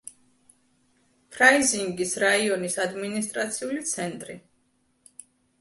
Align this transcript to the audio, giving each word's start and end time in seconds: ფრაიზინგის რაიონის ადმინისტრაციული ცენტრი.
ფრაიზინგის 1.35 2.15
რაიონის 2.25 2.79
ადმინისტრაციული 2.87 3.85
ცენტრი. 3.93 4.39